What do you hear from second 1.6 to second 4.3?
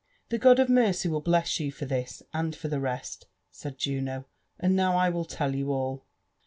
for this, and for the rest," said Juno;